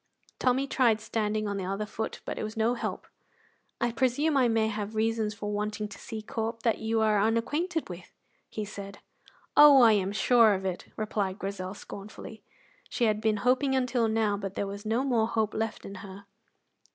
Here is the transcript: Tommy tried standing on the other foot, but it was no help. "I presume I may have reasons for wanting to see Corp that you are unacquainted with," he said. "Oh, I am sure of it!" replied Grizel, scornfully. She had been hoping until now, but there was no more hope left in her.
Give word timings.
Tommy 0.39 0.65
tried 0.65 0.99
standing 0.99 1.47
on 1.47 1.57
the 1.57 1.63
other 1.65 1.85
foot, 1.85 2.21
but 2.25 2.39
it 2.39 2.43
was 2.43 2.57
no 2.57 2.73
help. 2.73 3.05
"I 3.79 3.91
presume 3.91 4.35
I 4.35 4.47
may 4.47 4.67
have 4.67 4.95
reasons 4.95 5.35
for 5.35 5.51
wanting 5.51 5.87
to 5.89 5.99
see 5.99 6.23
Corp 6.23 6.63
that 6.63 6.79
you 6.79 7.01
are 7.01 7.19
unacquainted 7.21 7.87
with," 7.87 8.11
he 8.49 8.65
said. 8.65 8.97
"Oh, 9.55 9.83
I 9.83 9.91
am 9.91 10.11
sure 10.11 10.55
of 10.55 10.65
it!" 10.65 10.87
replied 10.97 11.37
Grizel, 11.37 11.75
scornfully. 11.75 12.41
She 12.89 13.03
had 13.03 13.21
been 13.21 13.37
hoping 13.45 13.75
until 13.75 14.07
now, 14.07 14.37
but 14.37 14.55
there 14.55 14.65
was 14.65 14.87
no 14.87 15.03
more 15.03 15.27
hope 15.27 15.53
left 15.53 15.85
in 15.85 15.93
her. 16.01 16.25